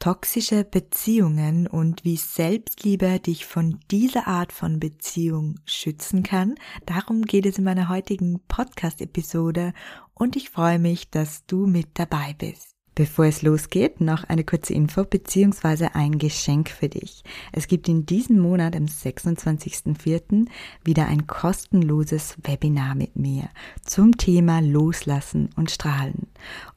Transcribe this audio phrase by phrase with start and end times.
[0.00, 6.56] Toxische Beziehungen und wie Selbstliebe dich von dieser Art von Beziehung schützen kann.
[6.86, 9.74] Darum geht es in meiner heutigen Podcast-Episode
[10.14, 12.70] und ich freue mich, dass du mit dabei bist.
[12.96, 15.90] Bevor es losgeht, noch eine kurze Info bzw.
[15.94, 17.22] ein Geschenk für dich.
[17.52, 20.46] Es gibt in diesem Monat am 26.04.
[20.84, 23.48] wieder ein kostenloses Webinar mit mir
[23.84, 26.26] zum Thema Loslassen und Strahlen.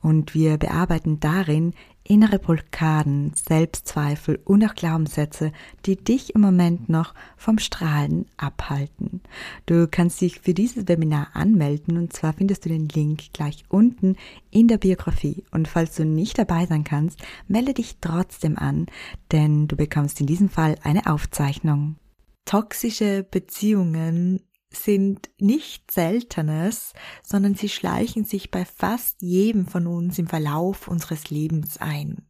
[0.01, 5.51] Und wir bearbeiten darin innere Blockaden, Selbstzweifel und auch Glaubenssätze,
[5.85, 9.21] die dich im Moment noch vom Strahlen abhalten.
[9.65, 14.17] Du kannst dich für dieses Webinar anmelden und zwar findest du den Link gleich unten
[14.51, 15.43] in der Biografie.
[15.51, 18.87] Und falls du nicht dabei sein kannst, melde dich trotzdem an,
[19.31, 21.95] denn du bekommst in diesem Fall eine Aufzeichnung.
[22.45, 24.41] Toxische Beziehungen
[24.75, 26.93] sind nicht Seltenes,
[27.23, 32.27] sondern sie schleichen sich bei fast jedem von uns im Verlauf unseres Lebens ein.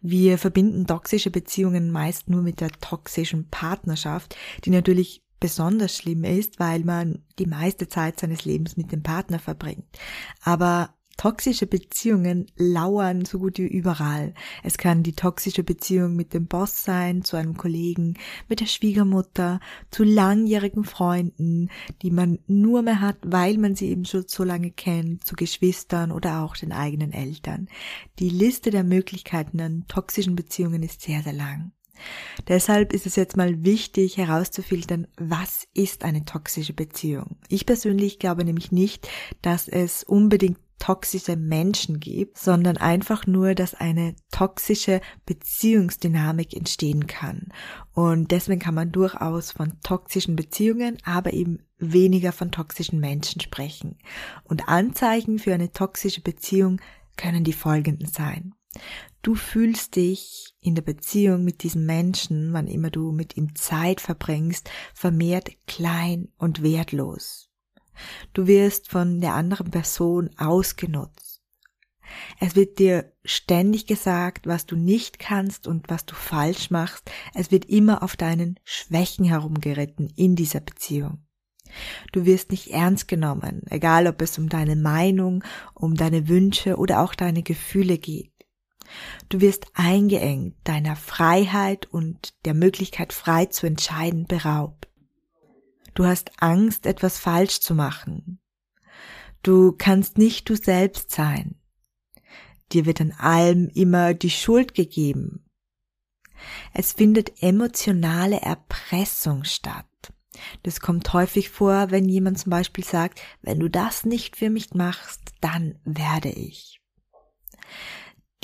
[0.00, 6.58] Wir verbinden toxische Beziehungen meist nur mit der toxischen Partnerschaft, die natürlich besonders schlimm ist,
[6.58, 9.86] weil man die meiste Zeit seines Lebens mit dem Partner verbringt.
[10.42, 14.34] Aber Toxische Beziehungen lauern so gut wie überall.
[14.62, 18.14] Es kann die toxische Beziehung mit dem Boss sein, zu einem Kollegen,
[18.48, 19.58] mit der Schwiegermutter,
[19.90, 21.70] zu langjährigen Freunden,
[22.02, 26.12] die man nur mehr hat, weil man sie eben schon so lange kennt, zu Geschwistern
[26.12, 27.66] oder auch den eigenen Eltern.
[28.20, 31.72] Die Liste der Möglichkeiten an toxischen Beziehungen ist sehr, sehr lang.
[32.46, 37.38] Deshalb ist es jetzt mal wichtig herauszufiltern, was ist eine toxische Beziehung.
[37.48, 39.08] Ich persönlich glaube nämlich nicht,
[39.42, 47.48] dass es unbedingt toxische Menschen gibt, sondern einfach nur, dass eine toxische Beziehungsdynamik entstehen kann.
[47.92, 53.98] Und deswegen kann man durchaus von toxischen Beziehungen, aber eben weniger von toxischen Menschen sprechen.
[54.44, 56.80] Und Anzeichen für eine toxische Beziehung
[57.16, 58.54] können die folgenden sein.
[59.22, 64.00] Du fühlst dich in der Beziehung mit diesem Menschen, wann immer du mit ihm Zeit
[64.00, 67.47] verbringst, vermehrt klein und wertlos.
[68.32, 71.42] Du wirst von der anderen Person ausgenutzt.
[72.40, 77.10] Es wird dir ständig gesagt, was du nicht kannst und was du falsch machst.
[77.34, 81.24] Es wird immer auf deinen Schwächen herumgeritten in dieser Beziehung.
[82.12, 85.44] Du wirst nicht ernst genommen, egal ob es um deine Meinung,
[85.74, 88.32] um deine Wünsche oder auch deine Gefühle geht.
[89.28, 94.87] Du wirst eingeengt, deiner Freiheit und der Möglichkeit frei zu entscheiden beraubt.
[95.98, 98.38] Du hast Angst, etwas falsch zu machen.
[99.42, 101.56] Du kannst nicht du selbst sein.
[102.70, 105.44] Dir wird an allem immer die Schuld gegeben.
[106.72, 109.88] Es findet emotionale Erpressung statt.
[110.62, 114.74] Das kommt häufig vor, wenn jemand zum Beispiel sagt, wenn du das nicht für mich
[114.74, 116.80] machst, dann werde ich.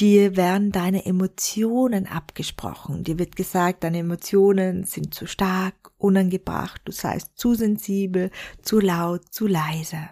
[0.01, 3.05] Dir werden deine Emotionen abgesprochen.
[3.05, 9.33] Dir wird gesagt, deine Emotionen sind zu stark, unangebracht, du seist zu sensibel, zu laut,
[9.33, 10.11] zu leise.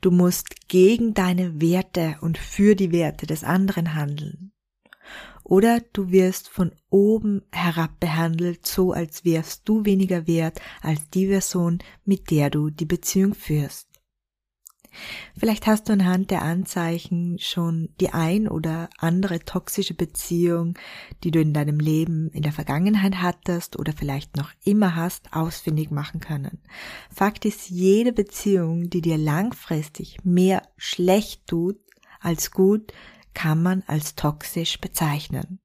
[0.00, 4.52] Du musst gegen deine Werte und für die Werte des anderen handeln.
[5.44, 11.26] Oder du wirst von oben herab behandelt, so als wärst du weniger wert als die
[11.26, 13.85] Person, mit der du die Beziehung führst.
[15.38, 20.78] Vielleicht hast du anhand der Anzeichen schon die ein oder andere toxische Beziehung,
[21.24, 25.90] die du in deinem Leben in der Vergangenheit hattest oder vielleicht noch immer hast, ausfindig
[25.90, 26.58] machen können.
[27.14, 31.78] Fakt ist, jede Beziehung, die dir langfristig mehr schlecht tut
[32.20, 32.92] als gut,
[33.34, 35.60] kann man als toxisch bezeichnen.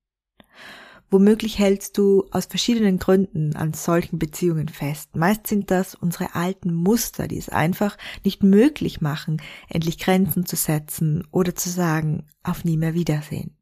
[1.14, 5.18] Womöglich hältst du aus verschiedenen Gründen an solchen Beziehungen fest.
[5.18, 10.56] Meist sind das unsere alten Muster, die es einfach nicht möglich machen, endlich Grenzen zu
[10.56, 13.58] setzen oder zu sagen, auf nie mehr Wiedersehen.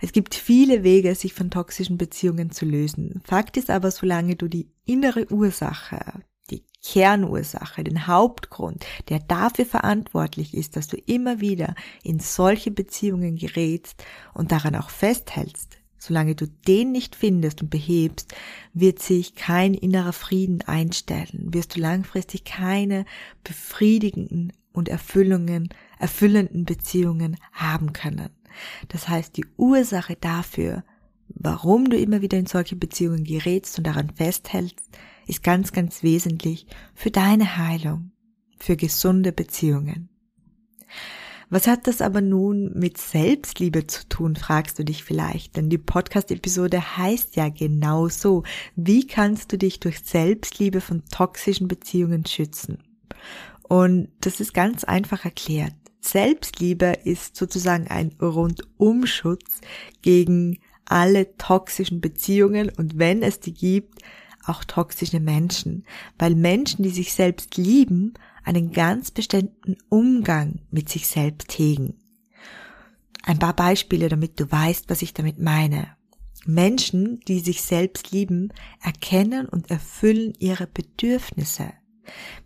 [0.00, 3.20] Es gibt viele Wege, sich von toxischen Beziehungen zu lösen.
[3.24, 10.54] Fakt ist aber, solange du die innere Ursache, die Kernursache, den Hauptgrund, der dafür verantwortlich
[10.54, 11.74] ist, dass du immer wieder
[12.04, 18.34] in solche Beziehungen gerätst und daran auch festhältst, Solange du den nicht findest und behebst,
[18.72, 23.04] wird sich kein innerer Frieden einstellen, wirst du langfristig keine
[23.44, 28.30] befriedigenden und Erfüllungen, erfüllenden Beziehungen haben können.
[28.88, 30.84] Das heißt, die Ursache dafür
[31.28, 34.88] warum du immer wieder in solche Beziehungen gerätst und daran festhältst,
[35.26, 38.12] ist ganz, ganz wesentlich für deine Heilung,
[38.58, 40.08] für gesunde Beziehungen.
[41.50, 45.78] Was hat das aber nun mit Selbstliebe zu tun, fragst du dich vielleicht, denn die
[45.78, 48.42] Podcast-Episode heißt ja genau so.
[48.76, 52.82] Wie kannst du dich durch Selbstliebe von toxischen Beziehungen schützen?
[53.62, 55.72] Und das ist ganz einfach erklärt.
[56.00, 59.62] Selbstliebe ist sozusagen ein Rundumschutz
[60.02, 64.02] gegen alle toxischen Beziehungen und wenn es die gibt,
[64.44, 65.84] auch toxische Menschen,
[66.18, 68.14] weil Menschen, die sich selbst lieben,
[68.48, 71.98] einen ganz bestimmten Umgang mit sich selbst hegen.
[73.22, 75.96] Ein paar Beispiele, damit du weißt, was ich damit meine.
[76.46, 81.74] Menschen, die sich selbst lieben, erkennen und erfüllen ihre Bedürfnisse.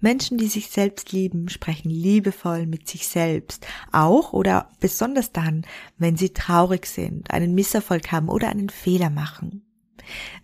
[0.00, 5.64] Menschen, die sich selbst lieben, sprechen liebevoll mit sich selbst, auch oder besonders dann,
[5.98, 9.64] wenn sie traurig sind, einen Misserfolg haben oder einen Fehler machen.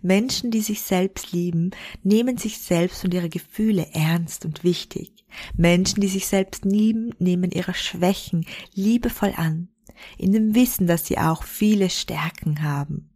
[0.01, 1.71] Menschen, die sich selbst lieben,
[2.01, 5.18] nehmen sich selbst und ihre Gefühle ernst und wichtig.
[5.55, 9.69] Menschen, die sich selbst lieben, nehmen ihre Schwächen liebevoll an,
[10.17, 13.09] in dem Wissen, dass sie auch viele Stärken haben.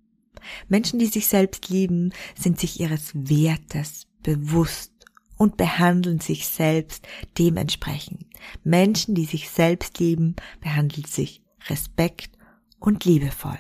[0.67, 4.91] Menschen, die sich selbst lieben, sind sich ihres Wertes bewusst
[5.37, 7.07] und behandeln sich selbst
[7.37, 8.25] dementsprechend.
[8.63, 12.37] Menschen, die sich selbst lieben, behandeln sich respekt
[12.79, 13.59] und liebevoll.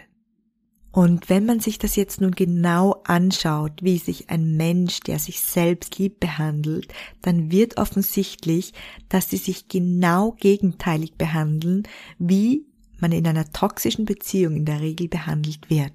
[0.93, 5.41] Und wenn man sich das jetzt nun genau anschaut, wie sich ein Mensch, der sich
[5.41, 6.93] selbst lieb behandelt,
[7.23, 8.73] dann wird offensichtlich,
[9.09, 11.81] dass sie sich genau gegenteilig behandeln,
[12.19, 12.67] wie
[12.99, 15.93] man in einer toxischen Beziehung in der Regel behandelt wird.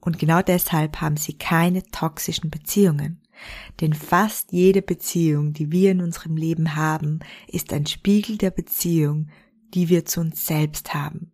[0.00, 3.20] Und genau deshalb haben sie keine toxischen Beziehungen.
[3.80, 9.28] Denn fast jede Beziehung, die wir in unserem Leben haben, ist ein Spiegel der Beziehung,
[9.72, 11.30] die wir zu uns selbst haben.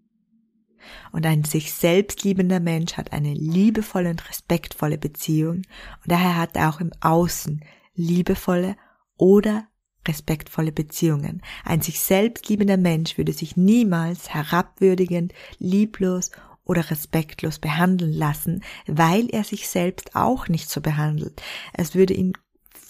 [1.13, 5.65] Und ein sich selbst liebender Mensch hat eine liebevolle und respektvolle Beziehung und
[6.07, 7.63] daher hat er auch im Außen
[7.95, 8.77] liebevolle
[9.17, 9.69] oder
[10.07, 11.43] respektvolle Beziehungen.
[11.65, 16.31] Ein sich selbst liebender Mensch würde sich niemals herabwürdigend, lieblos
[16.65, 21.43] oder respektlos behandeln lassen, weil er sich selbst auch nicht so behandelt.
[21.73, 22.33] Es würde ihm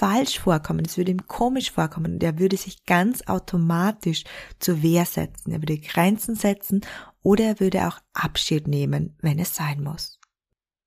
[0.02, 4.24] falsch vorkommen, es würde ihm komisch vorkommen und er würde sich ganz automatisch
[4.58, 5.52] zur Wehr setzen.
[5.52, 6.80] Er würde Grenzen setzen
[7.22, 10.18] oder er würde auch Abschied nehmen, wenn es sein muss.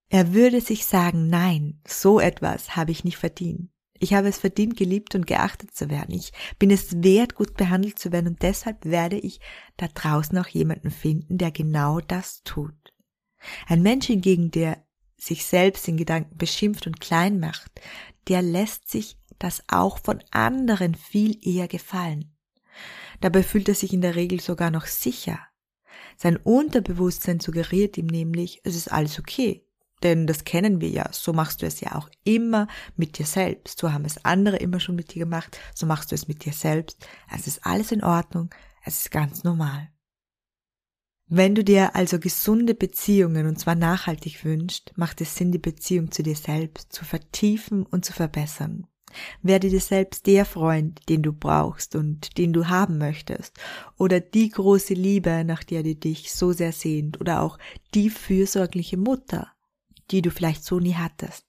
[0.09, 3.69] Er würde sich sagen, nein, so etwas habe ich nicht verdient.
[3.97, 6.13] Ich habe es verdient, geliebt und geachtet zu werden.
[6.13, 9.39] Ich bin es wert, gut behandelt zu werden und deshalb werde ich
[9.77, 12.75] da draußen auch jemanden finden, der genau das tut.
[13.67, 14.83] Ein Mensch hingegen, der
[15.17, 17.71] sich selbst in Gedanken beschimpft und klein macht,
[18.27, 22.35] der lässt sich das auch von anderen viel eher gefallen.
[23.21, 25.39] Dabei fühlt er sich in der Regel sogar noch sicher.
[26.17, 29.65] Sein Unterbewusstsein suggeriert ihm nämlich, es ist alles okay.
[30.03, 33.79] Denn das kennen wir ja, so machst du es ja auch immer mit dir selbst.
[33.79, 36.53] So haben es andere immer schon mit dir gemacht, so machst du es mit dir
[36.53, 37.07] selbst.
[37.33, 39.89] Es ist alles in Ordnung, es ist ganz normal.
[41.27, 46.11] Wenn du dir also gesunde Beziehungen und zwar nachhaltig wünschst, macht es Sinn, die Beziehung
[46.11, 48.87] zu dir selbst zu vertiefen und zu verbessern.
[49.41, 53.57] Werde dir selbst der Freund, den du brauchst und den du haben möchtest,
[53.97, 57.57] oder die große Liebe, nach der du dich so sehr sehnt, oder auch
[57.93, 59.51] die fürsorgliche Mutter,
[60.11, 61.45] die du vielleicht so nie hattest.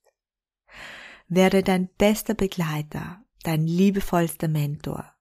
[1.29, 5.13] Werde dein bester Begleiter, dein liebevollster Mentor,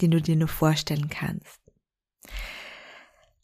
[0.00, 1.60] den du dir nur vorstellen kannst.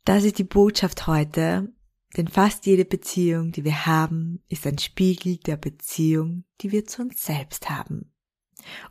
[0.09, 1.71] Das ist die Botschaft heute,
[2.17, 7.03] denn fast jede Beziehung, die wir haben, ist ein Spiegel der Beziehung, die wir zu
[7.03, 8.11] uns selbst haben.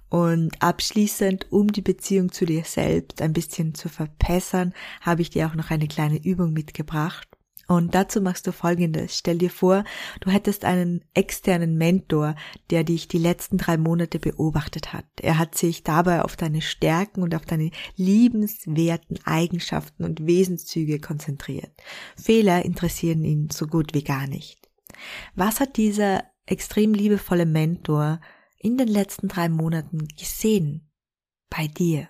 [0.09, 5.47] Und abschließend, um die Beziehung zu dir selbst ein bisschen zu verbessern, habe ich dir
[5.47, 7.27] auch noch eine kleine Übung mitgebracht.
[7.67, 9.17] Und dazu machst du Folgendes.
[9.17, 9.83] Stell dir vor,
[10.21, 12.35] du hättest einen externen Mentor,
[12.69, 15.05] der dich die letzten drei Monate beobachtet hat.
[15.21, 21.71] Er hat sich dabei auf deine Stärken und auf deine liebenswerten Eigenschaften und Wesenszüge konzentriert.
[22.15, 24.69] Fehler interessieren ihn so gut wie gar nicht.
[25.35, 28.21] Was hat dieser extrem liebevolle Mentor
[28.57, 30.89] in den letzten drei Monaten gesehen?
[31.49, 32.09] Bei dir?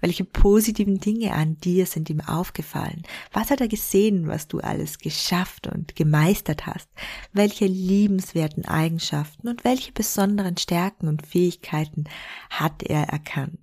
[0.00, 3.02] Welche positiven Dinge an dir sind ihm aufgefallen?
[3.32, 6.88] Was hat er gesehen, was du alles geschafft und gemeistert hast?
[7.32, 12.04] Welche liebenswerten Eigenschaften und welche besonderen Stärken und Fähigkeiten
[12.50, 13.58] hat er erkannt?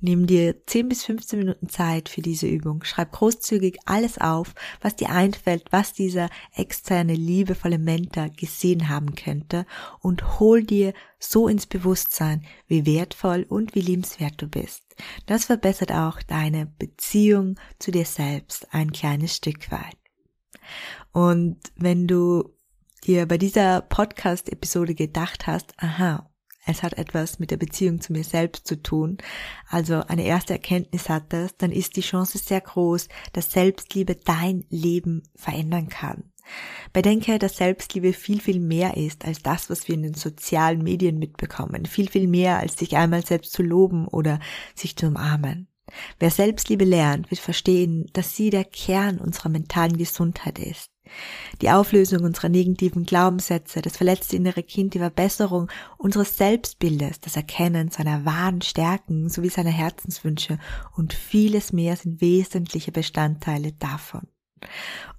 [0.00, 2.84] Nimm dir 10 bis 15 Minuten Zeit für diese Übung.
[2.84, 9.66] Schreib großzügig alles auf, was dir einfällt, was dieser externe liebevolle Mentor gesehen haben könnte
[10.00, 14.82] und hol dir so ins Bewusstsein, wie wertvoll und wie liebenswert du bist.
[15.26, 19.96] Das verbessert auch deine Beziehung zu dir selbst ein kleines Stück weit.
[21.12, 22.54] Und wenn du
[23.04, 26.29] dir bei dieser Podcast-Episode gedacht hast, aha,
[26.70, 29.18] es hat etwas mit der Beziehung zu mir selbst zu tun,
[29.68, 35.22] also eine erste Erkenntnis hattest, dann ist die Chance sehr groß, dass Selbstliebe dein Leben
[35.34, 36.24] verändern kann.
[36.92, 41.18] Bedenke, dass Selbstliebe viel, viel mehr ist als das, was wir in den sozialen Medien
[41.18, 41.86] mitbekommen.
[41.86, 44.40] Viel, viel mehr als sich einmal selbst zu loben oder
[44.74, 45.68] sich zu umarmen.
[46.18, 50.89] Wer Selbstliebe lernt, wird verstehen, dass sie der Kern unserer mentalen Gesundheit ist.
[51.60, 57.90] Die Auflösung unserer negativen Glaubenssätze, das verletzte innere Kind, die Verbesserung unseres Selbstbildes, das Erkennen
[57.90, 60.58] seiner wahren Stärken sowie seiner Herzenswünsche
[60.96, 64.22] und vieles mehr sind wesentliche Bestandteile davon.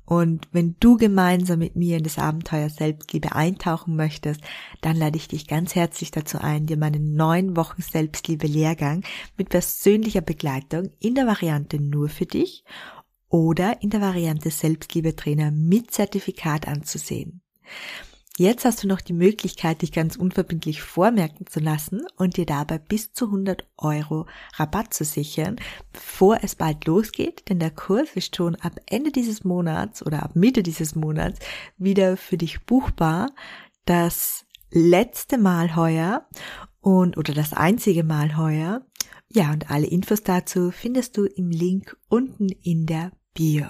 [0.05, 4.41] Und wenn du gemeinsam mit mir in das Abenteuer Selbstliebe eintauchen möchtest,
[4.81, 9.03] dann lade ich dich ganz herzlich dazu ein, dir meinen neun Wochen Selbstliebe Lehrgang
[9.37, 12.65] mit persönlicher Begleitung in der Variante nur für dich
[13.31, 17.41] oder in der Variante Selbstliebe Trainer mit Zertifikat anzusehen.
[18.37, 22.77] Jetzt hast du noch die Möglichkeit, dich ganz unverbindlich vormerken zu lassen und dir dabei
[22.77, 25.57] bis zu 100 Euro Rabatt zu sichern,
[25.91, 30.35] bevor es bald losgeht, denn der Kurs ist schon ab Ende dieses Monats oder ab
[30.35, 31.39] Mitte dieses Monats
[31.77, 33.29] wieder für dich buchbar.
[33.85, 36.27] Das letzte Mal heuer
[36.79, 38.85] und oder das einzige Mal heuer.
[39.29, 43.65] Ja, und alle Infos dazu findest du im Link unten in der Bio.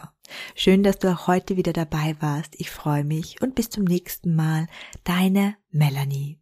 [0.56, 2.56] Schön, dass du auch heute wieder dabei warst.
[2.58, 4.68] Ich freue mich und bis zum nächsten Mal.
[5.04, 6.41] Deine Melanie.